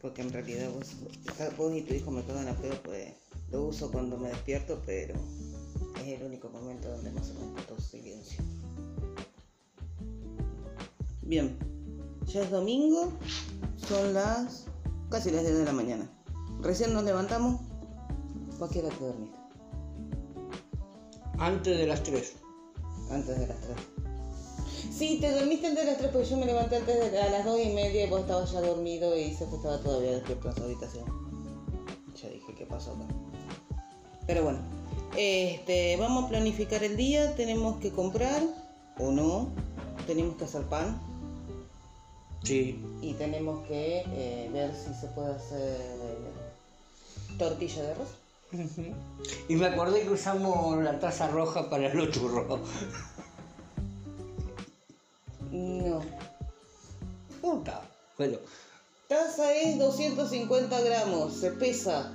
Porque 0.00 0.22
en 0.22 0.32
realidad 0.32 0.70
vos, 0.72 0.92
vos 1.56 1.74
y 1.74 1.82
tu 1.82 1.94
hijo 1.94 2.10
me 2.10 2.22
cagan 2.24 2.48
a 2.48 2.56
pedo, 2.56 2.74
pues 2.82 3.14
lo 3.50 3.64
uso 3.64 3.90
cuando 3.90 4.16
me 4.16 4.28
despierto, 4.28 4.82
pero 4.84 5.14
es 6.00 6.20
el 6.20 6.22
único 6.22 6.48
momento 6.50 6.88
donde 6.90 7.10
más 7.12 7.30
o 7.30 7.34
menos 7.34 7.66
todo 7.66 7.80
silencio. 7.80 8.42
Bien, 11.22 11.58
ya 12.26 12.42
es 12.42 12.50
domingo, 12.50 13.12
son 13.76 14.14
las 14.14 14.66
casi 15.10 15.30
las 15.30 15.42
10 15.42 15.58
de 15.58 15.64
la 15.64 15.72
mañana. 15.72 16.10
Recién 16.60 16.92
nos 16.92 17.04
levantamos, 17.04 17.60
¿para 18.58 18.72
qué 18.72 18.80
hora 18.80 18.90
te 18.90 19.04
dormiste? 19.04 19.36
Antes 21.38 21.78
de 21.78 21.86
las 21.86 22.02
3. 22.02 22.36
Antes 23.10 23.38
de 23.38 23.46
las 23.46 23.60
3. 23.60 23.95
Sí, 24.96 25.18
te 25.20 25.30
dormiste 25.30 25.66
antes 25.66 25.84
de 25.84 25.90
las 25.90 25.98
3 25.98 26.10
porque 26.10 26.26
yo 26.28 26.36
me 26.38 26.46
levanté 26.46 26.76
antes 26.76 27.12
de 27.12 27.20
a 27.20 27.28
las 27.30 27.44
2 27.44 27.60
y 27.64 27.68
media 27.70 28.06
y 28.06 28.08
vos 28.08 28.20
estabas 28.20 28.50
ya 28.52 28.60
dormido 28.62 29.16
y 29.16 29.34
se 29.34 29.44
estaba 29.44 29.78
todavía 29.78 30.12
despierto 30.12 30.48
en 30.48 30.54
su 30.56 30.62
habitación. 30.62 31.04
Ya 32.22 32.28
dije 32.30 32.54
qué 32.56 32.64
pasó 32.64 32.92
acá. 32.92 33.04
Pero 34.26 34.42
bueno, 34.44 34.58
este, 35.16 35.96
vamos 35.98 36.24
a 36.24 36.28
planificar 36.28 36.82
el 36.82 36.96
día, 36.96 37.34
tenemos 37.36 37.76
que 37.78 37.90
comprar 37.92 38.42
o 38.98 39.10
no, 39.10 39.48
tenemos 40.06 40.36
que 40.36 40.44
hacer 40.44 40.62
pan 40.62 40.98
Sí. 42.42 42.80
y 43.02 43.12
tenemos 43.14 43.66
que 43.66 44.02
eh, 44.06 44.48
ver 44.52 44.72
si 44.74 44.94
se 44.98 45.08
puede 45.08 45.34
hacer 45.34 45.76
tortilla 47.38 47.82
de 47.82 47.90
arroz. 47.90 48.08
Y 49.48 49.56
me 49.56 49.66
acordé 49.66 50.02
que 50.02 50.10
usamos 50.10 50.82
la 50.82 50.98
taza 51.00 51.28
roja 51.28 51.68
para 51.68 51.92
los 51.92 52.10
churros. 52.12 52.60
No. 55.56 56.00
Puta. 57.40 57.82
Bueno, 58.18 58.38
Taza 59.08 59.54
es 59.54 59.78
250 59.78 60.80
gramos, 60.82 61.32
se 61.34 61.50
pesa. 61.52 62.12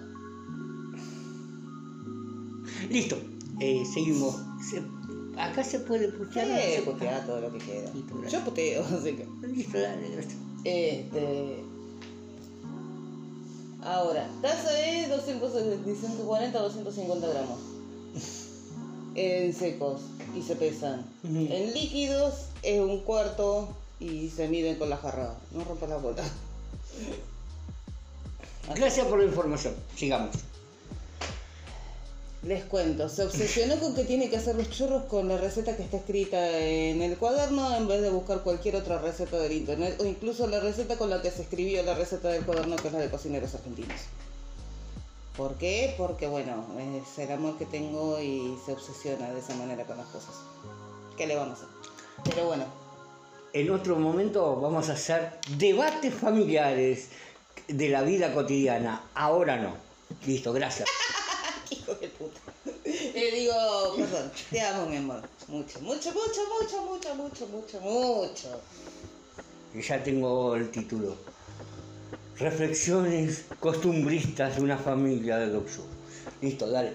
listo. 2.90 3.18
Eh, 3.60 3.84
seguimos. 3.94 4.36
Se- 4.70 4.84
acá 5.40 5.64
se 5.64 5.80
puede 5.80 6.10
putear. 6.10 6.46
Sí, 6.48 6.76
se 6.76 6.82
putea 6.82 7.26
todo 7.26 7.40
lo 7.42 7.52
que 7.54 7.60
queda. 7.60 7.92
Listo. 7.94 8.24
Yo 8.30 8.40
puteo, 8.44 8.84
así 9.00 9.14
que. 9.14 9.28
Listo, 9.48 9.80
dale, 9.80 10.10
gracias. 10.10 10.36
Este. 10.64 11.64
Ahora, 13.84 14.28
taza 14.42 14.80
es 14.88 15.10
200, 15.10 15.52
140 15.52 16.60
a 16.60 16.62
250 16.62 17.28
gramos. 17.28 17.60
En 19.16 19.54
secos 19.54 20.02
y 20.38 20.42
se 20.42 20.56
pesan. 20.56 21.06
En 21.24 21.74
líquidos 21.74 22.34
es 22.64 22.80
un 22.80 23.02
cuarto 23.02 23.70
y 24.00 24.30
se 24.30 24.48
miden 24.48 24.78
con 24.78 24.90
la 24.90 24.98
jarra. 24.98 25.36
No 25.52 25.64
rompas 25.64 25.90
la 25.90 25.98
bola. 25.98 26.24
Gracias 28.76 29.08
por 29.08 29.20
la 29.20 29.26
información. 29.26 29.76
Sigamos. 29.96 30.36
Les 32.44 32.64
cuento, 32.64 33.08
se 33.08 33.24
obsesionó 33.24 33.80
con 33.80 33.94
que 33.94 34.04
tiene 34.04 34.28
que 34.28 34.38
hacer 34.38 34.56
los 34.56 34.72
churros 34.72 35.04
con 35.04 35.28
la 35.28 35.38
receta 35.38 35.78
que 35.78 35.84
está 35.84 35.98
escrita 35.98 36.60
en 36.60 37.04
el 37.04 37.16
cuaderno 37.18 37.76
en 37.76 37.88
vez 37.88 38.02
de 38.02 38.10
buscar 38.10 38.42
cualquier 38.42 38.78
otra 38.78 38.98
receta 38.98 39.38
del 39.38 39.52
internet 39.52 39.96
o 40.00 40.06
incluso 40.06 40.48
la 40.48 40.60
receta 40.60 40.98
con 40.98 41.12
la 41.12 41.22
que 41.22 41.30
se 41.30 41.44
escribió 41.44 41.84
la 41.84 41.94
receta 41.94 42.30
del 42.30 42.44
cuaderno 42.44 42.78
que 42.78 42.88
es 42.88 42.94
la 42.94 43.00
de 43.00 43.12
cocineros 43.12 43.54
argentinos. 43.54 44.02
¿Por 45.38 45.54
qué? 45.56 45.94
Porque 46.00 46.26
bueno, 46.26 46.66
es 46.80 47.20
el 47.20 47.32
amor 47.32 47.60
que 47.60 47.66
tengo 47.66 48.20
y 48.20 48.58
se 48.66 48.74
obsesiona 48.74 49.32
de 49.32 49.40
esa 49.40 49.54
manera 49.54 49.86
con 49.86 49.98
las 49.98 50.08
cosas. 50.08 50.34
¿Qué 51.18 51.28
le 51.28 51.36
vamos 51.36 51.60
a 51.60 51.66
hacer? 51.66 51.81
Pero 52.24 52.46
bueno, 52.46 52.66
En 53.54 53.70
otro 53.72 53.98
momento 53.98 54.56
vamos 54.62 54.90
a 54.90 54.94
hacer 54.94 55.40
debates 55.58 56.14
familiares 56.14 57.10
de 57.68 57.90
la 57.90 58.02
vida 58.02 58.34
cotidiana. 58.34 59.04
Ahora 59.14 59.58
no. 59.58 59.76
Listo, 60.26 60.54
gracias. 60.54 60.88
hijo 61.70 61.94
de 61.96 62.08
puta. 62.10 62.40
Le 62.86 63.32
digo, 63.32 63.54
perdón, 63.98 64.32
te 64.50 64.62
amo 64.62 64.86
mi 64.86 64.98
amor. 64.98 65.22
Mucho, 65.48 65.80
mucho, 65.82 66.12
mucho, 66.14 66.42
mucho, 66.60 66.82
mucho, 66.86 67.16
mucho, 67.16 67.48
mucho, 67.48 67.82
mucho. 67.82 68.62
Y 69.74 69.82
ya 69.82 70.04
tengo 70.04 70.56
el 70.56 70.70
título. 70.70 71.16
Reflexiones 72.38 73.46
costumbristas 73.60 74.56
de 74.56 74.62
una 74.64 74.78
familia 74.78 75.38
de 75.38 75.50
Doxu. 75.50 75.84
Listo, 76.42 76.70
dale. 76.70 76.94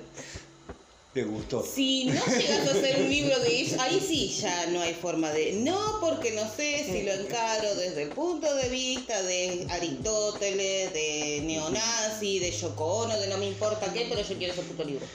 ¿Te 1.17 1.25
gustó? 1.25 1.65
Si 1.65 2.05
no 2.05 2.21
llegas 2.27 2.69
a 2.69 2.73
hacer 2.73 3.01
un 3.01 3.09
libro 3.09 3.39
de 3.41 3.49
ellos, 3.61 3.81
ahí 3.81 4.05
sí 4.07 4.29
ya 4.39 4.67
no 4.67 4.83
hay 4.83 4.93
forma 4.93 5.31
de. 5.33 5.53
No, 5.55 5.99
porque 5.99 6.33
no 6.33 6.43
sé 6.55 6.85
si 6.85 7.05
lo 7.05 7.13
encaro 7.15 7.75
desde 7.75 8.03
el 8.03 8.11
punto 8.11 8.55
de 8.55 8.69
vista 8.69 9.23
de 9.23 9.67
Aristóteles, 9.71 10.93
de 10.93 11.41
neonazi, 11.47 12.39
de 12.39 12.51
Yoko 12.51 12.85
Ono, 13.05 13.19
de 13.19 13.29
no 13.29 13.39
me 13.39 13.47
importa 13.47 13.91
qué, 13.95 14.05
pero 14.11 14.21
yo 14.29 14.37
quiero 14.37 14.53
ese 14.53 14.61
puto 14.65 14.85
libro. 14.85 15.07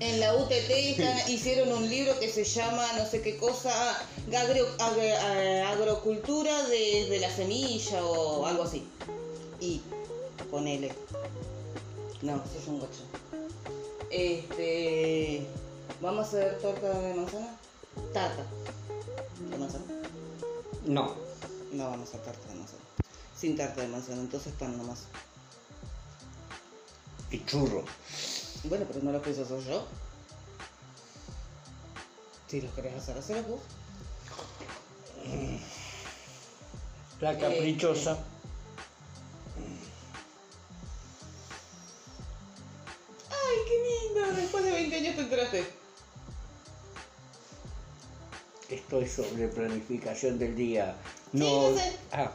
En 0.00 0.18
la 0.18 0.34
UTT 0.34 1.28
hicieron 1.28 1.70
un 1.70 1.86
libro 1.90 2.18
que 2.18 2.30
se 2.30 2.44
llama 2.44 2.90
no 2.96 3.04
sé 3.06 3.20
qué 3.20 3.36
cosa, 3.36 3.70
agro- 4.34 4.78
ag- 4.78 4.96
eh, 4.98 5.60
agrocultura 5.60 6.62
desde 6.68 7.18
la 7.20 7.28
semilla 7.30 8.02
o 8.02 8.46
algo 8.46 8.62
así. 8.62 8.82
Y 9.60 9.82
ponele. 10.50 10.90
No, 12.22 12.36
eso 12.36 12.58
es 12.62 12.66
un 12.66 12.78
gocho. 12.80 13.02
Este. 14.14 15.44
¿Vamos 16.00 16.26
a 16.26 16.28
hacer 16.28 16.58
torta 16.60 16.88
de 17.00 17.14
manzana? 17.14 17.48
Tarta. 18.12 18.44
¿De 19.50 19.58
manzana? 19.58 19.84
No. 20.84 21.16
No 21.72 21.90
vamos 21.90 22.06
a 22.06 22.10
hacer 22.10 22.20
tarta 22.20 22.48
de 22.48 22.54
manzana. 22.54 22.82
Sin 23.36 23.56
tarta 23.56 23.80
de 23.82 23.88
manzana, 23.88 24.20
entonces 24.20 24.52
pan 24.52 24.78
nomás. 24.78 25.06
Y 27.32 27.44
churro. 27.44 27.84
Bueno, 28.62 28.84
pero 28.86 29.02
no 29.02 29.10
lo 29.10 29.20
pienso 29.20 29.42
hacer 29.42 29.64
yo. 29.64 29.84
Si 32.46 32.60
los 32.60 32.72
querés 32.72 32.94
hacer, 32.94 33.18
hacerlos 33.18 33.48
vos. 33.48 33.60
La 37.20 37.36
caprichosa. 37.36 38.12
¡Ay, 38.12 38.33
años 45.58 45.68
te 48.68 48.74
enteraste. 48.74 48.74
Estoy 48.74 49.08
sobre 49.08 49.48
planificación 49.48 50.38
del 50.38 50.54
día. 50.56 50.94
Sí, 51.32 51.38
No. 51.38 51.74
sé. 51.76 51.96
Ah, 52.12 52.32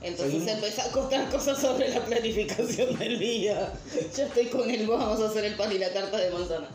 Entonces 0.00 0.32
Seguimos. 0.44 0.54
empezó 0.64 0.82
a 0.82 0.92
contar 0.92 1.28
cosas 1.30 1.58
sobre 1.60 1.88
la 1.88 2.04
planificación 2.04 2.96
del 2.98 3.18
día. 3.18 3.72
Yo 4.16 4.24
estoy 4.24 4.46
con 4.46 4.70
él, 4.70 4.86
vamos 4.86 5.20
a 5.20 5.26
hacer 5.28 5.44
el 5.44 5.56
pan 5.56 5.72
y 5.72 5.78
la 5.78 5.92
tarta 5.92 6.16
de 6.18 6.30
manzana. 6.30 6.68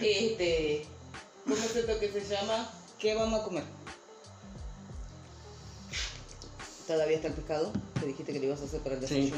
Este. 0.00 0.86
¿Cómo 1.44 1.56
es 1.56 1.76
esto 1.76 1.98
que 1.98 2.10
se 2.10 2.20
llama? 2.34 2.70
¿Qué 2.98 3.14
vamos 3.14 3.40
a 3.40 3.44
comer? 3.44 3.64
Todavía 6.86 7.16
está 7.16 7.28
el 7.28 7.34
pescado, 7.34 7.72
que 8.00 8.06
dijiste 8.06 8.32
que 8.32 8.38
lo 8.38 8.46
ibas 8.46 8.60
a 8.60 8.64
hacer 8.64 8.80
para 8.80 8.96
el 8.96 9.06
Sí. 9.06 9.32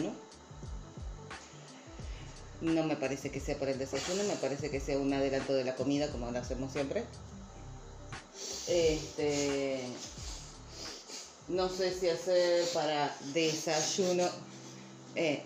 No 2.64 2.82
me 2.82 2.96
parece 2.96 3.30
que 3.30 3.40
sea 3.40 3.58
para 3.58 3.72
el 3.72 3.78
desayuno, 3.78 4.24
me 4.24 4.36
parece 4.36 4.70
que 4.70 4.80
sea 4.80 4.98
un 4.98 5.12
adelanto 5.12 5.52
de 5.52 5.64
la 5.64 5.74
comida, 5.74 6.10
como 6.10 6.30
lo 6.30 6.38
hacemos 6.38 6.72
siempre. 6.72 7.04
Este. 8.66 9.80
No 11.48 11.68
sé 11.68 11.92
si 11.92 12.08
hacer 12.08 12.64
para 12.72 13.14
desayuno. 13.34 14.26
Eh, 15.14 15.42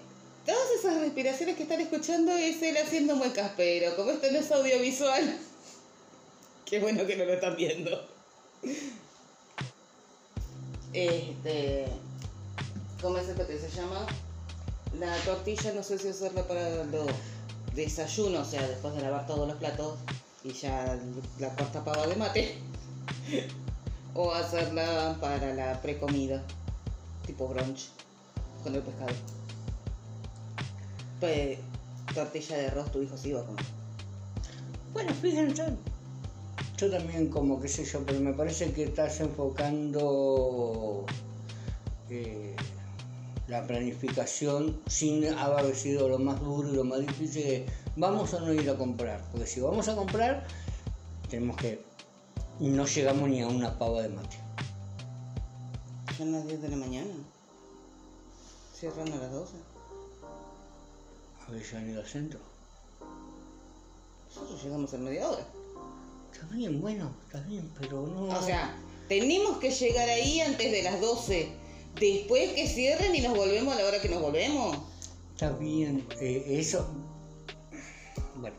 todas 0.46 0.70
esas 0.78 1.00
respiraciones 1.00 1.56
que 1.56 1.64
están 1.64 1.80
escuchando 1.80 2.30
es 2.36 2.62
él 2.62 2.76
haciendo 2.76 3.16
muecas, 3.16 3.50
pero 3.56 3.96
como 3.96 4.12
esto 4.12 4.30
no 4.30 4.38
es 4.38 4.52
audiovisual, 4.52 5.40
qué 6.66 6.78
bueno 6.78 7.04
que 7.04 7.16
no 7.16 7.24
lo 7.24 7.32
están 7.32 7.56
viendo. 7.56 8.08
Este. 10.92 11.86
¿Cómo 13.02 13.18
es 13.18 13.28
esto 13.28 13.44
que 13.44 13.58
se 13.58 13.70
llama? 13.70 14.06
La 14.98 15.14
tortilla 15.24 15.72
no 15.74 15.82
sé 15.82 15.98
si 15.98 16.08
hacerla 16.08 16.46
para 16.46 16.84
los 16.84 17.06
desayunos, 17.74 18.48
o 18.48 18.50
sea, 18.50 18.66
después 18.66 18.94
de 18.94 19.02
lavar 19.02 19.26
todos 19.26 19.46
los 19.46 19.56
platos 19.56 19.98
y 20.44 20.52
ya 20.52 20.98
la 21.38 21.48
cuarta 21.50 21.84
pava 21.84 22.06
de 22.06 22.16
mate. 22.16 22.58
O 24.14 24.32
hacerla 24.32 25.16
para 25.20 25.54
la 25.54 25.80
precomida, 25.80 26.42
tipo 27.24 27.46
brunch, 27.46 27.90
con 28.64 28.74
el 28.74 28.82
pescado. 28.82 29.12
Pues, 31.20 31.58
tortilla 32.14 32.56
de 32.56 32.66
arroz, 32.66 32.90
tu 32.90 33.02
hijo 33.02 33.16
sí 33.16 33.32
va 33.32 33.42
a 33.42 33.44
comer. 33.44 33.64
Bueno, 34.92 35.12
fíjense. 35.14 35.62
Yo 36.78 36.90
también 36.90 37.28
como 37.28 37.60
qué 37.60 37.68
sé 37.68 37.84
yo, 37.84 38.04
pero 38.04 38.18
me 38.20 38.32
parece 38.32 38.72
que 38.72 38.84
estás 38.84 39.20
enfocando 39.20 41.04
eh, 42.08 42.56
la 43.48 43.66
planificación 43.66 44.80
sin 44.86 45.24
haber 45.26 45.74
sido 45.74 46.08
lo 46.08 46.18
más 46.18 46.38
duro 46.40 46.68
y 46.68 46.76
lo 46.76 46.84
más 46.84 47.00
difícil 47.00 47.42
de 47.42 47.66
vamos 47.96 48.34
a 48.34 48.40
no 48.40 48.52
ir 48.52 48.68
a 48.68 48.76
comprar. 48.76 49.24
Porque 49.32 49.46
si 49.46 49.60
vamos 49.60 49.88
a 49.88 49.96
comprar, 49.96 50.46
tenemos 51.28 51.56
que 51.56 51.82
no 52.60 52.86
llegamos 52.86 53.28
ni 53.28 53.40
a 53.40 53.48
una 53.48 53.78
pava 53.78 54.02
de 54.02 54.10
mate. 54.10 54.36
Son 56.16 56.32
las 56.32 56.46
10 56.46 56.62
de 56.62 56.68
la 56.68 56.76
mañana. 56.76 57.10
Cierran 58.74 59.12
a 59.12 59.16
las 59.16 59.32
12. 59.32 59.54
Avellaneda 61.48 62.04
Centro. 62.06 62.40
Nosotros 64.28 64.62
llegamos 64.62 64.92
en 64.92 65.04
media 65.04 65.28
hora. 65.28 65.46
Está 66.32 66.46
bien, 66.54 66.80
bueno, 66.80 67.10
está 67.24 67.40
bien, 67.40 67.72
pero 67.80 68.06
no. 68.06 68.24
O 68.26 68.42
sea, 68.42 68.76
tenemos 69.08 69.58
que 69.58 69.70
llegar 69.70 70.08
ahí 70.08 70.40
antes 70.40 70.70
de 70.70 70.82
las 70.82 71.00
12. 71.00 71.67
Después 72.00 72.52
que 72.52 72.66
cierren 72.68 73.14
y 73.14 73.20
nos 73.20 73.36
volvemos 73.36 73.74
a 73.74 73.78
la 73.80 73.86
hora 73.86 74.00
que 74.00 74.08
nos 74.08 74.22
volvemos. 74.22 74.78
Está 75.32 75.50
bien, 75.50 76.06
eh, 76.20 76.44
eso. 76.46 76.88
Bueno, 78.36 78.56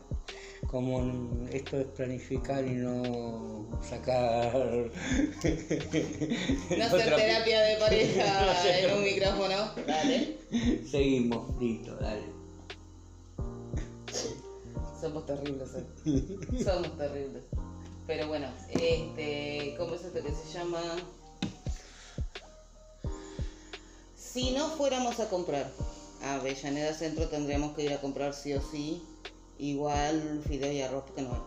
como 0.66 1.46
esto 1.50 1.78
es 1.80 1.86
planificar 1.88 2.64
y 2.64 2.74
no 2.74 3.68
sacar. 3.82 4.52
No 6.76 6.84
hacer 6.84 7.16
terapia 7.16 7.60
de 7.60 7.76
pareja 7.76 8.78
en 8.78 8.96
un 8.96 9.04
micrófono. 9.04 9.74
Dale. 9.86 10.38
Seguimos, 10.90 11.58
listo, 11.60 11.96
dale. 11.96 12.24
Somos 15.00 15.24
terribles, 15.26 15.70
eh. 15.74 16.64
Somos 16.64 16.96
terribles. 16.98 17.44
Pero 18.06 18.28
bueno, 18.28 18.48
este. 18.70 19.74
¿Cómo 19.78 19.94
es 19.94 20.04
esto 20.04 20.22
que 20.22 20.30
se 20.30 20.52
llama? 20.52 20.80
Si 24.32 24.50
no 24.52 24.68
fuéramos 24.70 25.18
a 25.20 25.28
comprar 25.28 25.70
a 26.22 26.34
Avellaneda 26.36 26.94
Centro, 26.94 27.28
tendríamos 27.28 27.74
que 27.74 27.84
ir 27.84 27.92
a 27.92 28.00
comprar 28.00 28.34
sí 28.34 28.52
o 28.54 28.60
sí. 28.62 29.02
Igual 29.58 30.42
fideo 30.46 30.72
y 30.72 30.80
arroz, 30.80 31.04
porque 31.06 31.22
no 31.22 31.32
hay. 31.34 31.40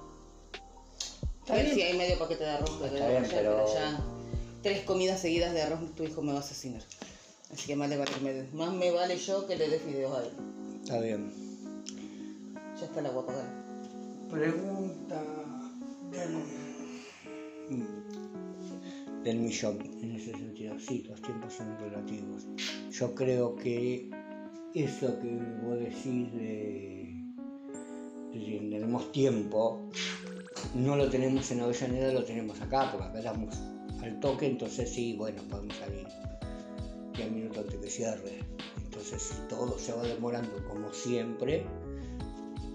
Está 1.40 1.54
A 1.54 1.56
ver 1.58 1.66
bien. 1.66 1.76
si 1.76 1.82
hay 1.82 1.98
medio 1.98 2.20
paquete 2.20 2.44
de 2.44 2.50
arroz, 2.52 2.72
pero, 2.82 2.94
Está 2.96 3.10
bien, 3.10 3.24
ya, 3.24 3.30
pero- 3.32 3.74
ya 3.74 4.00
tres 4.62 4.84
comidas 4.86 5.20
seguidas 5.20 5.54
de 5.54 5.62
arroz, 5.64 5.80
tu 5.96 6.04
hijo 6.04 6.22
me 6.22 6.32
va 6.32 6.40
a 6.40 6.42
asesinar. 6.42 6.82
Así 7.52 7.68
que 7.68 7.76
más, 7.76 7.90
le 7.90 7.98
vale 7.98 8.12
más 8.54 8.74
me 8.74 8.92
vale 8.92 9.18
yo 9.18 9.46
que 9.48 9.56
le 9.56 9.68
dé 9.70 9.80
fideos 9.80 10.16
a 10.18 10.24
él. 10.24 10.32
Está 10.84 11.00
bien. 11.00 11.34
Ya 12.80 12.86
está 12.86 13.00
el 13.00 13.06
agua 13.08 13.24
apagada. 13.24 13.66
Pregunta 14.30 15.24
del, 16.12 16.44
del 19.24 19.38
millón, 19.38 19.80
en 20.02 20.12
ese 20.12 20.32
sentido. 20.32 20.78
Sí, 20.80 21.06
los 21.08 21.22
tiempos 21.22 21.54
son 21.54 21.78
relativos. 21.80 22.48
Yo 22.92 23.16
creo 23.16 23.56
que 23.56 24.10
eso 24.74 25.20
que 25.20 25.40
vos 25.64 25.80
decís 25.80 26.34
de, 26.34 27.24
de 28.34 28.68
tenemos 28.72 29.12
tiempo, 29.12 29.90
no 30.76 30.96
lo 30.96 31.10
tenemos 31.10 31.50
en 31.52 31.62
Avellaneda, 31.62 32.14
lo 32.14 32.24
tenemos 32.24 32.62
acá, 32.62 32.92
porque 32.92 33.08
acá 33.08 33.20
estamos 33.20 33.56
al 34.02 34.20
toque, 34.20 34.48
entonces 34.48 34.90
sí, 34.90 35.16
bueno, 35.18 35.42
podemos 35.50 35.76
salir 35.78 36.08
10 37.16 37.32
minutos 37.32 37.60
antes 37.60 37.80
que 37.80 37.90
cierre. 37.90 38.40
Entonces, 38.84 39.22
si 39.22 39.48
todo 39.48 39.78
se 39.78 39.94
va 39.94 40.04
demorando 40.04 40.52
como 40.68 40.92
siempre, 40.92 41.66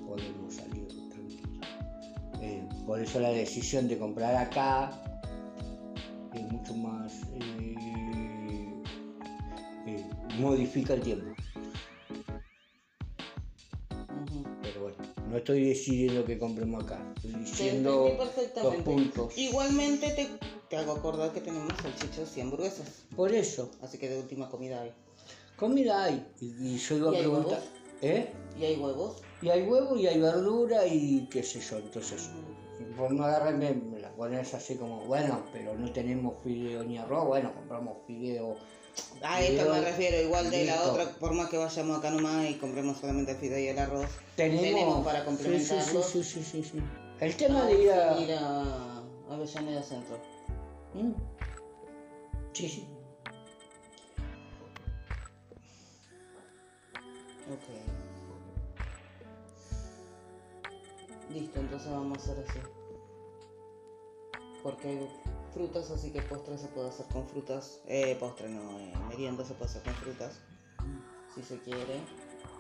podemos 0.06 0.54
salir. 0.54 0.88
Eh, 2.40 2.66
por 2.86 3.00
eso 3.00 3.18
la 3.18 3.30
decisión 3.30 3.88
de 3.88 3.98
comprar 3.98 4.36
acá 4.36 5.07
mucho 6.50 6.74
más... 6.74 7.12
eh, 7.34 7.74
eh, 9.86 10.04
modifica 10.38 10.94
el 10.94 11.00
tiempo. 11.02 11.34
Pero 14.62 14.82
bueno, 14.82 14.96
no 15.28 15.36
estoy 15.36 15.64
decidiendo 15.64 16.24
que 16.24 16.38
compremos 16.38 16.84
acá. 16.84 17.00
Estoy 17.16 17.32
diciendo 17.32 18.16
los 18.62 18.74
puntos. 18.76 19.36
Igualmente 19.38 20.10
te, 20.10 20.28
te 20.68 20.76
hago 20.76 20.92
acordar 20.92 21.32
que 21.32 21.40
tenemos 21.40 21.72
salchichas 21.80 22.36
y 22.36 22.40
hamburguesas. 22.40 23.04
Por 23.16 23.32
eso, 23.32 23.70
Así 23.82 23.98
que 23.98 24.08
de 24.08 24.18
última 24.18 24.48
comida 24.50 24.82
hay. 24.82 24.92
comida 25.56 26.04
hay. 26.04 26.26
Y, 26.40 26.74
y 26.74 26.78
yo 26.78 26.96
iba 26.96 27.12
¿Y 27.12 27.16
a 27.16 27.18
preguntar... 27.18 27.58
huevos? 27.58 27.68
¿Eh? 28.02 28.32
Y 28.60 28.64
hay 28.64 28.76
huevos. 28.76 29.22
Y 29.42 29.48
hay 29.48 29.62
huevo 29.62 29.96
y 29.96 30.06
hay 30.06 30.20
verdura 30.20 30.86
y 30.86 31.26
qué 31.30 31.42
sé 31.42 31.60
yo. 31.60 31.78
Entonces, 31.78 32.30
agarras 33.06 33.54
y 33.54 33.56
me, 33.56 33.74
me 33.74 34.00
la 34.00 34.10
pones 34.10 34.52
así 34.54 34.76
como, 34.76 35.00
bueno, 35.06 35.42
pero 35.52 35.74
no 35.74 35.90
tenemos 35.92 36.34
fideo 36.42 36.84
ni 36.84 36.98
arroz. 36.98 37.26
Bueno, 37.26 37.54
compramos 37.54 37.98
fideo. 38.06 38.56
A 39.22 39.40
esto 39.40 39.64
me 39.64 39.78
Fideo, 39.78 39.84
refiero, 39.84 40.20
igual 40.22 40.50
de 40.50 40.64
la 40.66 40.82
otra, 40.82 41.04
por 41.20 41.32
más 41.32 41.48
que 41.48 41.56
vayamos 41.56 41.98
acá 41.98 42.10
nomás 42.10 42.50
y 42.50 42.54
compremos 42.54 42.98
solamente 42.98 43.32
el 43.32 43.38
fideo 43.38 43.58
y 43.58 43.68
el 43.68 43.78
arroz. 43.78 44.08
Tenemos, 44.36 44.62
Tenemos 44.62 45.04
para 45.04 45.24
complementarlo. 45.24 46.02
Sí, 46.02 46.24
sí, 46.24 46.42
sí, 46.42 46.42
sí, 46.42 46.64
sí. 46.64 46.82
El 47.20 47.36
tema 47.36 47.64
de 47.66 47.82
ir 47.82 47.90
a... 47.92 48.20
Ir 48.20 48.32
a 48.32 49.02
Avellaneda 49.30 49.82
Centro. 49.82 50.18
Mm. 50.94 51.12
Sí, 52.52 52.68
sí. 52.68 52.88
Ok. 57.50 57.98
Listo, 61.30 61.60
entonces 61.60 61.90
vamos 61.90 62.18
a 62.18 62.20
hacer 62.20 62.44
así. 62.48 62.58
Porque 64.68 64.88
hay 64.88 65.08
frutas, 65.54 65.90
así 65.90 66.10
que 66.10 66.20
postre 66.20 66.58
se 66.58 66.66
puede 66.66 66.90
hacer 66.90 67.06
con 67.06 67.26
frutas. 67.26 67.80
Eh, 67.86 68.14
postre 68.20 68.50
no, 68.50 68.78
eh, 68.78 68.92
merienda 69.08 69.42
se 69.42 69.54
puede 69.54 69.70
hacer 69.70 69.82
con 69.82 69.94
frutas. 69.94 70.40
Si 71.34 71.42
se 71.42 71.58
quiere. 71.60 72.00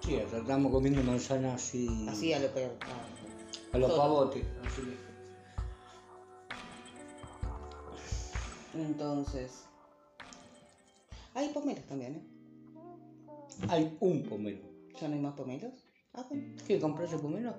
Sí, 0.02 0.16
acá 0.16 0.38
estamos 0.38 0.72
comiendo 0.72 1.02
manzanas 1.02 1.74
y... 1.74 2.08
Así 2.08 2.32
a 2.32 2.38
lo 2.38 2.48
peor. 2.54 2.70
Ah, 2.80 3.74
A 3.74 3.78
los 3.78 3.90
Todo. 3.90 3.98
pavotes. 3.98 4.46
Así. 4.64 4.96
Entonces. 8.74 9.64
Hay 11.34 11.50
pomelos 11.50 11.84
también, 11.84 12.14
¿eh? 12.14 12.22
Hay 13.68 13.98
un 14.00 14.22
pomelo. 14.22 14.62
¿Ya 14.98 15.08
no 15.08 15.14
hay 15.14 15.20
más 15.20 15.34
pomelos? 15.34 15.74
Ah, 16.14 16.24
bueno. 16.30 16.56
¿Qué, 16.66 16.80
compraste 16.80 17.18
pomelo? 17.18 17.54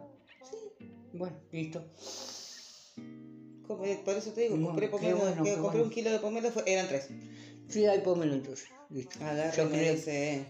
Sí. 0.49 0.87
Bueno, 1.13 1.37
listo. 1.51 1.83
Eh, 3.83 4.01
Por 4.03 4.15
eso 4.15 4.31
te 4.31 4.41
digo, 4.41 4.57
No, 4.57 4.67
compré 4.67 4.87
bueno, 4.87 5.07
que 5.07 5.07
qué 5.43 5.53
compré 5.53 5.59
bueno. 5.61 5.83
un 5.83 5.89
kilo 5.89 6.11
de 6.11 6.19
pomelos, 6.19 6.53
fue- 6.53 6.63
eran 6.65 6.87
tres. 6.87 7.07
Sí, 7.69 7.85
hay 7.85 7.99
pomelo 8.01 8.33
entonces. 8.33 8.67
Listo. 8.89 9.23
Agarra 9.23 9.53
y 9.53 9.57
Yo 9.57 9.65
me 9.65 9.77
creo- 9.77 9.93
dice 9.95 10.45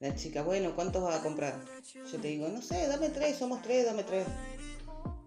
la 0.00 0.14
chica, 0.14 0.42
bueno, 0.42 0.74
¿cuántos 0.74 1.02
vas 1.02 1.18
a 1.20 1.22
comprar? 1.22 1.64
Yo 1.94 2.18
te 2.20 2.28
digo, 2.28 2.48
no 2.48 2.60
sé, 2.60 2.86
dame 2.88 3.08
tres, 3.08 3.36
somos 3.38 3.62
tres, 3.62 3.86
dame 3.86 4.02
tres. 4.04 4.26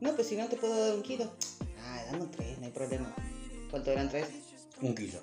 No, 0.02 0.14
pues 0.16 0.28
si 0.28 0.36
no 0.36 0.48
te 0.48 0.58
puedo 0.58 0.78
dar 0.80 0.96
un 0.96 1.02
kilo. 1.02 1.32
Ah, 1.80 2.04
dame 2.12 2.26
tres, 2.28 2.60
no 2.60 2.66
hay 2.66 2.72
problema. 2.72 3.16
¿Cuánto 3.72 3.92
eran 3.92 4.10
tres? 4.10 4.28
Un 4.82 4.94
kilo. 4.94 5.20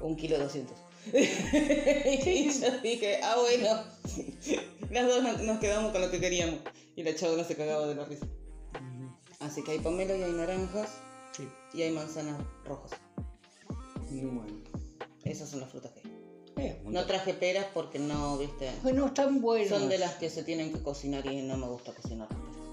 Un 0.00 0.16
kilo 0.16 0.38
doscientos. 0.38 0.76
y 1.12 2.50
yo 2.60 2.80
dije, 2.82 3.20
ah, 3.22 3.36
bueno. 3.40 3.84
Las 4.90 5.06
dos 5.08 5.22
nos- 5.22 5.42
nos 5.42 5.58
quedamos 5.58 5.90
con 5.92 6.00
lo 6.00 6.10
que 6.10 6.20
queríamos. 6.20 6.60
Y 6.96 7.02
la 7.02 7.14
chava 7.14 7.36
no 7.36 7.44
se 7.44 7.56
cagaba 7.56 7.86
de 7.88 7.94
la 7.96 8.04
risa. 8.04 8.26
Así 9.40 9.62
que 9.64 9.72
hay 9.72 9.78
pomelo 9.80 10.16
y 10.16 10.22
hay 10.22 10.32
naranjas 10.32 10.88
Sí. 11.36 11.48
y 11.72 11.82
hay 11.82 11.90
manzanas 11.90 12.40
rojas. 12.64 12.92
Muy 14.10 14.26
bueno. 14.26 14.60
Esas 15.24 15.48
son 15.48 15.60
las 15.60 15.70
frutas 15.70 15.92
que 15.92 16.00
hay. 16.08 16.14
Eh, 16.56 16.80
No 16.84 17.04
traje 17.06 17.34
peras 17.34 17.66
porque 17.74 17.98
no, 17.98 18.38
viste. 18.38 18.70
Bueno, 18.82 19.06
están 19.06 19.40
buenos. 19.40 19.68
Son 19.68 19.88
de 19.88 19.98
las 19.98 20.14
que 20.14 20.30
se 20.30 20.44
tienen 20.44 20.72
que 20.72 20.80
cocinar 20.82 21.26
y 21.26 21.42
no 21.42 21.56
me 21.56 21.66
gusta 21.66 21.92
cocinar. 21.92 22.28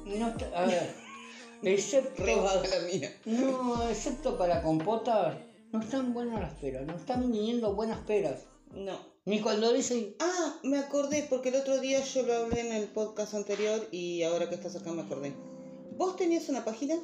No 0.05 0.33
A 0.55 0.65
ver, 0.65 0.93
excepto... 1.63 2.23
La 2.23 2.79
mía. 2.91 3.15
No, 3.25 3.89
excepto 3.89 4.37
para 4.37 4.61
compotas, 4.61 5.37
no 5.71 5.79
están 5.79 6.13
buenas 6.13 6.41
las 6.41 6.53
peras. 6.55 6.85
No 6.85 6.95
están 6.95 7.21
viniendo 7.31 7.73
buenas 7.73 7.99
peras. 7.99 8.41
No. 8.73 8.99
Ni 9.25 9.39
cuando 9.39 9.71
dicen... 9.71 10.15
Ah, 10.19 10.59
me 10.63 10.77
acordé 10.77 11.25
porque 11.29 11.49
el 11.49 11.55
otro 11.55 11.79
día 11.79 12.03
yo 12.03 12.23
lo 12.23 12.33
hablé 12.33 12.61
en 12.61 12.73
el 12.73 12.87
podcast 12.87 13.33
anterior 13.33 13.87
y 13.91 14.23
ahora 14.23 14.49
que 14.49 14.55
estás 14.55 14.75
acá 14.75 14.91
me 14.91 15.03
acordé. 15.03 15.33
Vos 15.97 16.15
tenías 16.15 16.49
una 16.49 16.65
página 16.65 16.95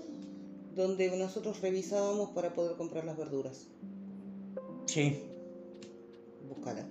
donde 0.78 1.10
nosotros 1.18 1.60
revisábamos 1.62 2.30
para 2.30 2.54
poder 2.54 2.78
comprar 2.78 3.04
las 3.04 3.18
verduras. 3.18 3.68
Sí. 4.86 5.20
Búscala. 6.48 6.86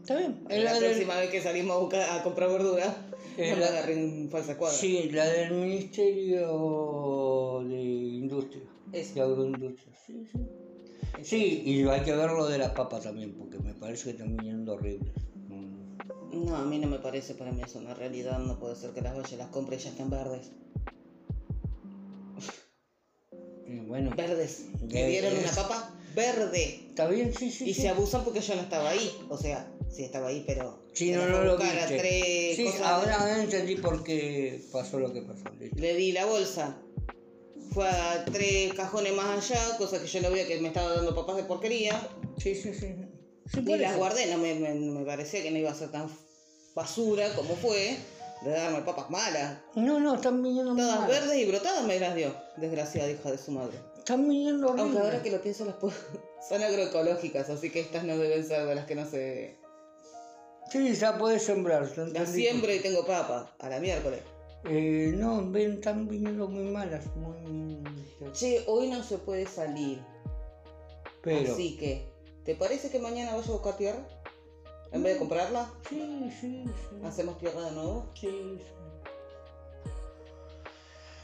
Está 0.00 0.18
bien. 0.18 0.44
La 0.48 0.56
La 0.58 0.74
del- 0.74 0.84
próxima 0.84 1.16
vez 1.16 1.30
que 1.30 1.40
salimos 1.42 1.76
a, 1.76 1.80
buscar, 1.80 2.10
a 2.10 2.22
comprar 2.22 2.50
verduras, 2.50 2.94
Eh, 3.38 3.50
no 3.52 3.56
la- 3.56 4.28
falsa 4.30 4.56
cuadra. 4.58 4.76
Sí, 4.76 5.08
la 5.10 5.24
del 5.26 5.52
Ministerio 5.54 7.62
de 7.66 7.82
Industria. 7.82 8.62
Esa. 8.92 9.14
De 9.14 9.20
Agroindustria. 9.22 9.96
Sí, 10.06 10.26
sí. 10.30 10.38
Sí, 11.22 11.62
y 11.64 11.88
hay 11.88 12.02
que 12.02 12.14
ver 12.14 12.30
lo 12.30 12.46
de 12.46 12.58
las 12.58 12.72
papas 12.72 13.02
también, 13.04 13.32
porque 13.32 13.58
me 13.58 13.72
parece 13.72 14.04
que 14.04 14.10
están 14.10 14.36
viniendo 14.36 14.74
horribles. 14.74 15.14
Mm. 15.48 16.44
No, 16.44 16.54
a 16.56 16.64
mí 16.66 16.78
no 16.78 16.88
me 16.88 16.98
parece, 16.98 17.34
para 17.34 17.50
mí 17.50 17.62
es 17.62 17.74
una 17.76 17.94
realidad, 17.94 18.38
no 18.40 18.58
puede 18.58 18.76
ser 18.76 18.90
que 18.90 19.00
las 19.00 19.16
vaya, 19.16 19.36
las 19.38 19.48
compre 19.48 19.76
y 19.76 19.78
ya 19.78 19.88
estén 19.90 20.10
verdes. 20.10 20.52
Bueno, 23.80 24.10
Verdes. 24.16 24.64
Me 24.82 25.08
dieron 25.08 25.32
es. 25.34 25.38
una 25.44 25.52
papa 25.54 25.94
verde. 26.14 26.86
está 26.88 27.08
bien, 27.08 27.32
sí, 27.34 27.50
sí. 27.50 27.70
Y 27.70 27.74
sí. 27.74 27.82
se 27.82 27.88
abusan 27.88 28.24
porque 28.24 28.40
yo 28.40 28.54
no 28.54 28.62
estaba 28.62 28.90
ahí. 28.90 29.10
O 29.28 29.36
sea, 29.38 29.70
sí 29.90 30.04
estaba 30.04 30.28
ahí, 30.28 30.44
pero. 30.46 30.82
Sí, 30.92 31.10
no, 31.10 31.26
lo 31.26 31.52
a 31.54 31.56
viste. 31.56 31.98
tres 31.98 32.56
Sí, 32.56 32.64
cosas. 32.64 32.80
ahora 32.82 33.20
ahora 33.20 33.42
entendí 33.42 33.76
por 33.76 34.04
qué 34.04 34.62
pasó 34.72 34.98
lo 34.98 35.12
que 35.12 35.22
pasó. 35.22 35.44
Le 35.76 35.94
di 35.94 36.12
la 36.12 36.24
bolsa. 36.26 36.80
Fue 37.72 37.88
a 37.88 38.24
tres 38.26 38.72
cajones 38.74 39.12
más 39.14 39.50
allá, 39.50 39.76
cosa 39.78 40.00
que 40.00 40.06
yo 40.06 40.20
no 40.20 40.30
veía 40.30 40.46
que 40.46 40.60
me 40.60 40.68
estaba 40.68 40.94
dando 40.94 41.14
papas 41.14 41.36
de 41.36 41.42
porquería. 41.44 42.08
Sí, 42.38 42.54
sí, 42.54 42.72
sí. 42.72 42.94
Sí, 43.52 43.60
Y 43.66 43.76
las 43.76 43.96
guardé, 43.96 44.26
no 44.26 44.38
me, 44.38 44.54
me, 44.54 44.74
me 44.74 45.04
parecía 45.04 45.42
que 45.42 45.50
no 45.50 45.58
iba 45.58 45.70
a 45.70 45.74
ser 45.74 45.90
tan 45.90 46.08
basura 46.74 47.34
como 47.34 47.54
fue 47.56 47.96
de 48.44 48.50
darme 48.50 48.82
papas 48.82 49.10
malas. 49.10 49.58
No, 49.74 49.98
no, 49.98 50.14
están 50.16 50.42
viniendo 50.42 50.74
Todas 50.74 51.00
malas. 51.00 51.08
verdes 51.08 51.36
y 51.36 51.46
brotadas 51.46 51.84
me 51.84 51.98
las 51.98 52.14
dio, 52.14 52.34
desgraciada 52.56 53.10
hija 53.10 53.30
de 53.30 53.38
su 53.38 53.50
madre. 53.50 53.78
Están 53.98 54.28
viniendo 54.28 54.68
Aunque 54.68 54.98
ahora 54.98 55.22
que 55.22 55.30
lo 55.30 55.40
pienso, 55.40 55.64
las 55.64 55.76
puedo... 55.76 55.94
son 56.48 56.62
agroecológicas, 56.62 57.48
así 57.48 57.70
que 57.70 57.80
estas 57.80 58.04
no 58.04 58.18
deben 58.18 58.46
ser 58.46 58.66
de 58.66 58.74
las 58.74 58.86
que 58.86 58.94
no 58.94 59.06
se... 59.06 59.56
Sí, 60.70 60.94
ya 60.94 61.18
podés 61.18 61.42
sembrar. 61.42 61.88
¿te 61.88 62.06
Las 62.08 62.30
siembro 62.30 62.72
y 62.72 62.80
tengo 62.80 63.06
papas, 63.06 63.48
a 63.58 63.68
la 63.68 63.80
miércoles. 63.80 64.20
Eh, 64.64 65.12
no, 65.14 65.50
ven, 65.50 65.74
están 65.74 66.08
viniendo 66.08 66.48
muy 66.48 66.64
malas. 66.64 67.04
Muy... 67.16 67.82
Che, 68.32 68.64
hoy 68.66 68.88
no 68.88 69.02
se 69.02 69.18
puede 69.18 69.46
salir, 69.46 70.02
Pero. 71.22 71.52
así 71.52 71.76
que... 71.76 72.12
¿Te 72.44 72.54
parece 72.54 72.90
que 72.90 72.98
mañana 72.98 73.34
vaya 73.34 73.48
a 73.48 73.52
buscar 73.52 73.76
tierra? 73.78 74.06
En 74.94 75.02
vez 75.02 75.14
de 75.14 75.18
comprarla, 75.18 75.68
Sí, 75.88 76.30
sí, 76.40 76.64
sí. 76.66 77.00
hacemos 77.04 77.36
tierra 77.38 77.62
de 77.62 77.72
nuevo. 77.72 78.06
Sí, 78.14 78.60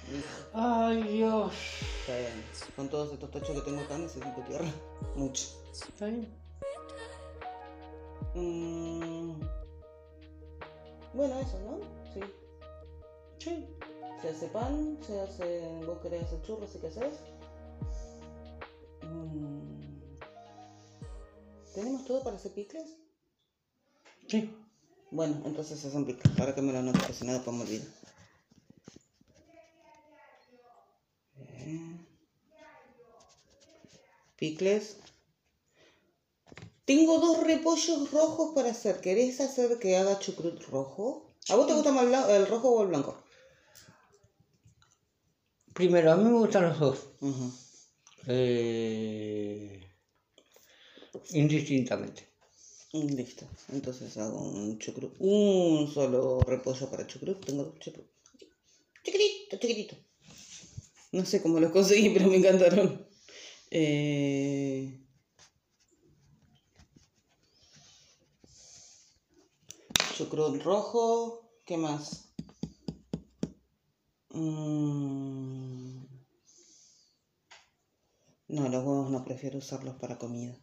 sí. 0.07 0.25
Ay, 0.53 1.03
Dios. 1.05 1.53
Está 2.01 2.19
bien. 2.19 2.45
Con 2.75 2.89
todos 2.89 3.13
estos 3.13 3.31
tochos 3.31 3.51
que 3.51 3.61
tengo 3.63 3.81
acá 3.83 3.97
necesito 3.97 4.43
tierra. 4.43 4.67
Mucho. 5.15 5.45
¿Está 5.73 6.07
bien? 6.07 6.29
Mm. 8.35 9.41
Bueno, 11.15 11.39
eso, 11.39 11.59
¿no? 11.61 11.79
Sí. 12.13 12.21
Sí. 13.39 13.69
Se 14.21 14.29
hace 14.31 14.49
pan, 14.49 14.99
se 15.07 15.21
hace. 15.21 15.81
¿Vos 15.87 15.99
querés 16.01 16.25
hacer 16.25 16.43
churros 16.43 16.75
y 16.75 16.79
qué 16.81 16.89
haces? 16.89 17.21
Mm. 19.03 19.81
¿Tenemos 21.73 22.05
todo 22.05 22.25
para 22.25 22.35
hacer 22.35 22.53
picles? 22.53 22.97
Sí. 24.31 24.49
Bueno, 25.11 25.43
entonces 25.45 25.81
se 25.81 25.89
hacen 25.89 26.07
picles. 26.07 26.33
Para 26.37 26.55
que 26.55 26.63
me 26.63 26.73
lo 26.73 26.93
porque 26.93 27.13
si 27.13 27.25
no 27.25 27.33
después 27.33 27.57
me 27.57 27.65
olvido. 27.65 27.85
Eh. 31.37 32.07
Picles. 34.37 34.99
Tengo 36.85 37.19
dos 37.19 37.43
repollos 37.45 38.13
rojos 38.13 38.55
para 38.55 38.71
hacer. 38.71 39.01
¿Querés 39.01 39.41
hacer 39.41 39.81
que 39.81 39.97
haga 39.97 40.21
chucrut 40.21 40.63
rojo? 40.69 41.35
¿A 41.49 41.57
vos 41.57 41.67
te 41.67 41.75
gusta 41.75 41.91
más 41.91 42.29
el 42.29 42.47
rojo 42.47 42.71
o 42.71 42.83
el 42.83 42.89
blanco? 42.89 43.21
Primero, 45.73 46.13
a 46.13 46.17
mí 46.17 46.25
me 46.25 46.39
gustan 46.39 46.69
los 46.69 46.79
dos. 46.79 47.09
Eh, 48.29 49.81
indistintamente. 51.31 52.30
Listo. 52.93 53.47
Entonces 53.69 54.17
hago 54.17 54.41
un 54.41 54.79
chucrut. 54.79 55.15
Un 55.21 55.89
solo 55.93 56.41
repollo 56.41 56.91
para 56.91 57.07
chucrut. 57.07 57.45
Tengo 57.45 57.65
dos 57.65 57.79
chucrut. 57.79 58.07
Chiquitito, 59.05 59.57
chiquitito. 59.59 59.97
No 61.13 61.25
sé 61.25 61.41
cómo 61.41 61.61
los 61.61 61.73
conseguí, 61.73 62.11
pero 62.11 62.29
me 62.29 62.37
encantaron. 62.37 63.07
Eh... 63.71 65.01
Chucrut 70.17 70.61
rojo. 70.63 71.53
¿Qué 71.65 71.77
más? 71.77 72.33
Mm. 74.31 76.05
No, 78.49 78.69
los 78.69 78.85
huevos 78.85 79.11
no 79.11 79.25
prefiero 79.25 79.59
usarlos 79.59 79.95
para 79.97 80.19
comida. 80.19 80.59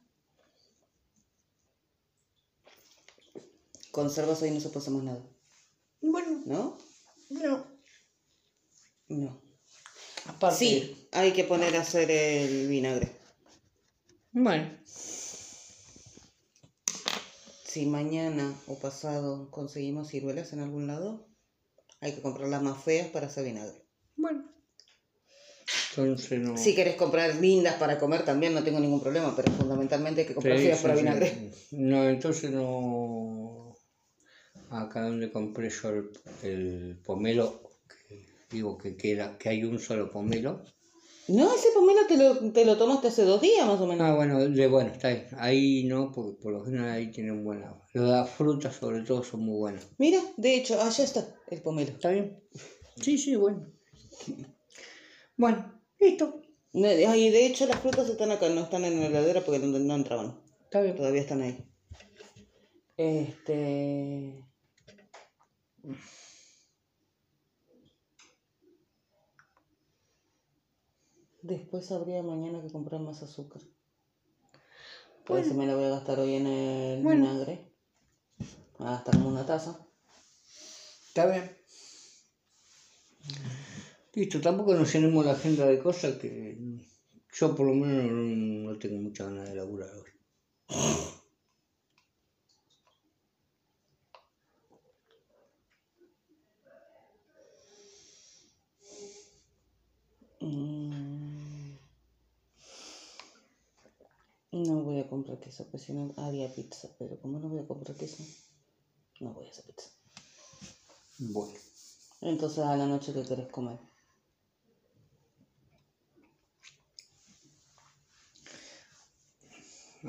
Conservas 3.98 4.44
ahí 4.44 4.52
no 4.52 4.60
se 4.60 4.70
puede 4.70 4.82
hacer 4.82 4.94
más 4.94 5.04
nada. 5.06 5.24
Bueno, 6.02 6.44
¿No? 6.46 6.78
no. 7.32 7.66
No. 9.08 9.42
Aparte. 10.28 10.56
Sí, 10.60 11.08
hay 11.12 11.32
que 11.34 11.44
poner 11.46 11.76
a 11.76 11.82
hacer 11.82 12.12
el 12.12 12.68
vinagre. 12.68 13.12
Bueno, 14.34 14.70
Si 17.66 17.88
mañana 17.88 18.54
o 18.68 18.76
pasado 18.78 19.50
conseguimos 19.50 20.10
ciruelas 20.10 20.54
en 20.54 20.60
algún 20.60 20.86
lado, 20.86 21.28
hay 22.00 22.14
que 22.14 22.22
comprar 22.22 22.50
las 22.50 22.62
más 22.62 22.84
feas 22.84 23.08
para 23.08 23.26
hacer 23.26 23.46
vinagre. 23.46 23.84
bueno. 24.16 24.44
Entonces 25.90 26.40
no. 26.40 26.56
Si 26.56 26.76
querés 26.76 26.98
comprar 26.98 27.34
lindas 27.38 27.76
para 27.80 27.98
comer 27.98 28.24
también 28.24 28.54
no 28.54 28.64
tengo 28.64 28.80
ningún 28.80 29.02
problema, 29.02 29.36
pero 29.36 29.52
fundamentalmente 29.54 30.22
hay 30.22 30.28
que 30.28 30.36
comprar 30.36 30.60
Sí, 30.60 30.66
feas 30.66 30.78
sí, 30.78 30.84
para 30.84 30.96
sí. 30.96 31.02
vinagre. 31.02 31.52
No, 31.72 32.08
entonces 32.08 32.52
no. 32.52 33.37
Acá 34.78 35.02
donde 35.02 35.32
compré 35.32 35.70
yo 35.70 35.90
el, 35.90 36.12
el 36.44 37.00
pomelo, 37.04 37.62
que 38.08 38.26
digo 38.50 38.78
que 38.78 38.96
queda, 38.96 39.38
que 39.38 39.50
hay 39.50 39.64
un 39.64 39.80
solo 39.80 40.10
pomelo. 40.10 40.64
No, 41.28 41.54
ese 41.54 41.70
pomelo 41.74 42.08
te 42.08 42.16
lo, 42.16 42.54
te 42.54 42.64
lo 42.64 42.78
tomaste 42.78 43.10
hace 43.10 43.24
dos 43.24 43.42
días 43.42 43.68
más 43.68 43.82
o 43.82 43.86
menos. 43.86 44.08
Ah, 44.08 44.16
bueno, 44.16 44.40
de, 44.48 44.68
bueno, 44.68 44.92
está 44.92 45.10
bien. 45.10 45.28
Ahí 45.38 45.84
no, 45.84 46.12
porque 46.14 46.42
por 46.42 46.54
lo 46.54 46.64
general 46.64 46.90
ahí 46.90 47.12
tienen 47.12 47.44
buena. 47.44 47.76
Las 47.94 48.30
frutas 48.30 48.76
sobre 48.76 49.02
todo 49.02 49.24
son 49.24 49.42
muy 49.42 49.58
buenas. 49.58 49.88
Mira, 49.98 50.22
de 50.38 50.56
hecho, 50.56 50.82
allá 50.82 51.04
está 51.04 51.28
el 51.50 51.62
pomelo. 51.62 51.92
¿Está 51.92 52.10
bien? 52.12 52.40
Sí, 53.00 53.20
sí, 53.20 53.36
bueno. 53.36 53.64
Bueno, 55.36 55.80
listo. 56.00 56.42
Ay, 56.74 57.30
de 57.30 57.46
hecho 57.46 57.68
las 57.68 57.80
frutas 57.80 58.10
están 58.10 58.32
acá, 58.32 58.50
no 58.50 58.62
están 58.62 58.86
en 58.86 59.00
la 59.00 59.06
heladera 59.06 59.42
porque 59.42 59.60
no, 59.60 59.78
no 59.78 59.96
entraban. 59.96 60.42
Está 60.64 60.82
bien. 60.82 60.96
Todavía 60.96 61.22
están 61.22 61.44
ahí. 61.44 61.64
Este. 62.98 64.47
Después 71.42 71.92
habría 71.92 72.22
mañana 72.24 72.62
que 72.62 72.72
comprar 72.72 73.00
más 73.00 73.24
azúcar. 73.24 73.62
Por 75.26 75.40
eso 75.40 75.54
me 75.56 75.66
la 75.66 75.76
voy 75.76 75.86
a 75.86 75.90
gastar 75.90 76.20
hoy 76.20 76.34
en 76.36 76.48
el 76.48 77.04
Bueno. 77.04 77.26
vinagre. 77.26 77.72
Va 78.82 78.90
a 78.90 78.92
gastar 78.92 79.16
como 79.16 79.30
una 79.30 79.46
taza. 79.46 79.88
Está 81.08 81.26
bien. 81.26 81.58
Listo, 84.14 84.42
tampoco 84.42 84.74
nos 84.74 84.92
llenemos 84.92 85.24
la 85.26 85.34
agenda 85.34 85.66
de 85.66 85.80
cosas 85.80 86.16
que 86.16 86.58
yo 87.34 87.56
por 87.56 87.68
lo 87.68 87.74
menos 87.74 88.12
no, 88.12 88.72
no 88.72 88.80
tengo 88.80 88.98
mucha 89.02 89.26
ganas 89.26 89.50
de 89.50 89.56
laburar 89.56 89.90
hoy. 89.96 90.10
No 100.40 101.78
voy 104.84 105.00
a 105.00 105.08
comprar 105.08 105.40
queso, 105.40 105.66
pues 105.72 105.84
si 105.84 105.94
no 105.94 106.14
haría 106.18 106.54
pizza. 106.54 106.90
Pero 107.00 107.18
como 107.22 107.40
no 107.40 107.48
voy 107.48 107.60
a 107.60 107.68
comprar 107.68 107.96
queso, 107.96 108.24
no 109.22 109.34
voy 109.34 109.48
a 109.48 109.52
hacer 109.52 109.66
pizza. 109.66 109.90
Bueno, 111.20 111.54
Entonces 112.22 112.60
a 112.64 112.78
la 112.78 112.86
noche, 112.86 113.12
¿qué 113.12 113.26
querés 113.26 113.52
comer? 113.52 113.80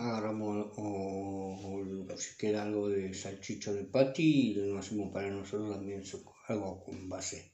agarramos 0.04 0.54
o, 0.76 0.86
o 2.12 2.16
si 2.22 2.30
queda 2.40 2.62
algo 2.62 2.88
de 2.88 3.12
salchicho 3.22 3.70
de 3.74 3.84
pati 3.94 4.28
y 4.50 4.54
lo 4.54 4.78
hacemos 4.78 5.12
para 5.12 5.30
nosotros 5.30 5.70
también 5.76 6.02
algo 6.48 6.82
con 6.84 7.08
base 7.08 7.52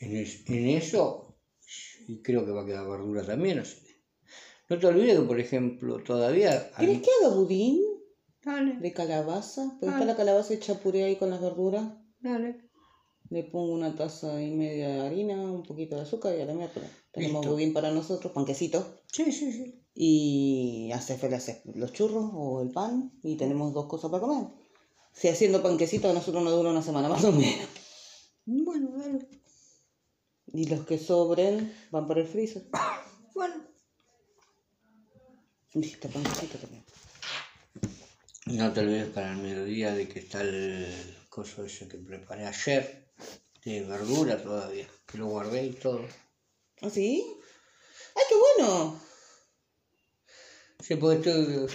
en, 0.00 0.16
es- 0.16 0.42
en 0.48 0.64
eso 0.80 1.29
y 2.10 2.22
creo 2.22 2.44
que 2.44 2.50
va 2.52 2.62
a 2.62 2.66
quedar 2.66 2.88
verdura 2.88 3.24
también. 3.24 3.58
Así 3.60 3.76
que 3.76 3.90
no 4.68 4.78
te 4.78 4.86
olvides 4.86 5.16
que, 5.18 5.22
por 5.26 5.38
ejemplo, 5.40 6.02
todavía... 6.02 6.70
hay- 6.74 6.86
¿Querés 6.86 7.02
que 7.02 7.10
haga 7.24 7.34
budín 7.34 7.80
Dale, 8.44 8.78
de 8.78 8.92
calabaza? 8.92 9.76
Porque 9.78 9.92
está 9.94 10.04
la 10.04 10.16
calabaza 10.16 10.54
hecha 10.54 10.74
puré 10.80 11.04
ahí 11.04 11.16
con 11.16 11.30
las 11.30 11.40
verduras. 11.40 11.86
dale. 12.20 12.68
Le 13.28 13.44
pongo 13.44 13.72
una 13.74 13.94
taza 13.94 14.42
y 14.42 14.50
media 14.50 14.88
de 14.88 15.00
harina, 15.06 15.40
un 15.52 15.62
poquito 15.62 15.94
de 15.94 16.02
azúcar 16.02 16.36
y 16.36 16.40
a 16.40 16.46
la 16.46 16.54
miércoles. 16.54 16.90
Tenemos 17.12 17.42
Listo. 17.42 17.52
budín 17.54 17.72
para 17.72 17.92
nosotros, 17.92 18.32
panquecito. 18.32 18.84
Sí, 19.06 19.30
sí, 19.30 19.52
sí. 19.52 19.84
Y 19.94 20.90
hace 20.92 21.14
haces 21.14 21.60
los 21.76 21.92
churros 21.92 22.28
o 22.34 22.60
el 22.60 22.70
pan 22.70 23.12
y 23.22 23.36
tenemos 23.36 23.72
dos 23.72 23.86
cosas 23.86 24.10
para 24.10 24.22
comer. 24.22 24.48
Si 25.12 25.28
haciendo 25.28 25.62
panquecito 25.62 26.10
a 26.10 26.12
nosotros 26.12 26.42
nos 26.42 26.54
dura 26.54 26.70
una 26.70 26.82
semana 26.82 27.08
más 27.08 27.22
o 27.24 27.30
menos. 27.30 27.68
Bueno, 28.46 28.90
dale. 28.96 29.28
Y 30.52 30.66
los 30.66 30.84
que 30.86 30.98
sobren 30.98 31.74
van 31.90 32.06
para 32.08 32.20
el 32.20 32.26
freezer. 32.28 32.64
Bueno. 33.34 33.54
Listo, 35.72 36.08
panquecito 36.08 36.58
también. 36.58 36.84
No 38.46 38.72
te 38.72 38.80
olvides 38.80 39.08
para 39.10 39.30
el 39.30 39.38
mediodía 39.38 39.94
de 39.94 40.08
que 40.08 40.18
está 40.18 40.40
el 40.42 41.16
coso 41.28 41.64
ese 41.64 41.86
que 41.88 41.96
preparé 41.96 42.44
ayer, 42.46 43.12
de 43.64 43.84
verdura 43.84 44.42
todavía, 44.42 44.88
que 45.06 45.18
lo 45.18 45.26
guardé 45.28 45.66
y 45.66 45.72
todo. 45.72 46.04
¿Ah, 46.82 46.90
sí? 46.90 47.24
¡Ay, 48.16 48.22
qué 48.28 48.34
bueno! 48.44 49.00
Sí, 50.80 50.96
porque 50.96 51.16
estoy- 51.30 51.68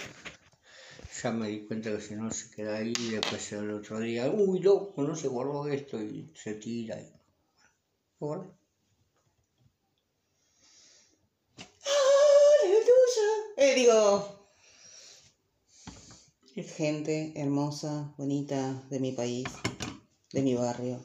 ya 1.22 1.30
me 1.32 1.48
di 1.48 1.66
cuenta 1.66 1.90
que 1.92 2.00
si 2.02 2.14
no 2.14 2.30
se 2.30 2.50
queda 2.50 2.76
ahí, 2.76 2.92
después 2.92 3.52
el 3.52 3.70
otro 3.70 3.98
día, 4.00 4.30
uy, 4.30 4.58
loco, 4.60 5.02
no 5.02 5.16
se 5.16 5.28
guardó 5.28 5.66
esto 5.68 6.02
y 6.02 6.30
se 6.34 6.54
tira. 6.54 7.00
Y... 7.00 7.10
¿Lo 8.20 8.26
guardé? 8.26 8.48
Eh, 13.58 13.65
digo, 13.76 14.50
gente 16.76 17.34
hermosa, 17.36 18.14
bonita 18.16 18.86
de 18.88 18.98
mi 19.00 19.12
país, 19.12 19.46
de 20.32 20.40
mi 20.40 20.54
barrio, 20.54 21.04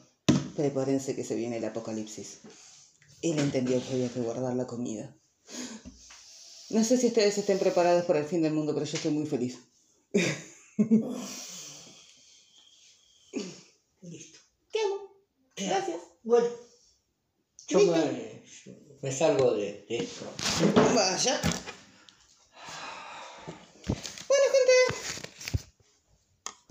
prepárense 0.56 1.14
que 1.14 1.22
se 1.22 1.36
viene 1.36 1.58
el 1.58 1.64
apocalipsis. 1.66 2.40
Él 3.20 3.38
entendió 3.38 3.82
que 3.82 3.92
había 3.92 4.08
que 4.08 4.20
guardar 4.20 4.56
la 4.56 4.66
comida. 4.66 5.14
No 6.70 6.82
sé 6.82 6.96
si 6.96 7.08
ustedes 7.08 7.36
estén 7.36 7.58
preparados 7.58 8.06
para 8.06 8.20
el 8.20 8.24
fin 8.24 8.40
del 8.40 8.54
mundo, 8.54 8.72
pero 8.72 8.86
yo 8.86 8.96
estoy 8.96 9.12
muy 9.12 9.26
feliz. 9.26 9.58
Listo. 14.00 14.38
¿Qué 14.72 14.80
hago? 14.80 15.14
Gracias. 15.56 16.00
Bueno, 16.22 16.48
yo 17.68 17.78
me 19.02 19.12
salgo 19.12 19.52
de, 19.52 19.84
de 19.88 19.98
esto. 19.98 20.24
Vaya. 20.94 21.40
Bueno, 23.86 24.44
gente. 24.52 24.72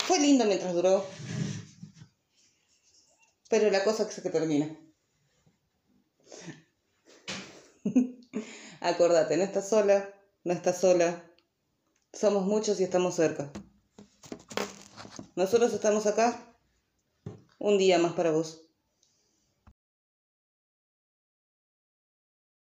Fue 0.05 0.19
mientras 0.45 0.74
duró. 0.74 1.05
Pero 3.50 3.69
la 3.69 3.83
cosa 3.83 4.07
que 4.07 4.13
se 4.13 4.21
termina. 4.29 4.75
Acordate, 8.79 9.38
no 9.38 9.43
estás 9.43 9.69
sola, 9.69 10.13
no 10.43 10.53
estás 10.53 10.79
sola. 10.79 11.24
Somos 12.13 12.45
muchos 12.45 12.79
y 12.79 12.83
estamos 12.83 13.15
cerca. 13.15 13.51
Nosotros 15.36 15.74
estamos 15.74 16.05
acá. 16.05 16.55
Un 17.57 17.77
día 17.77 18.00
más 18.00 18.13
para 18.13 18.31
vos. 18.31 18.71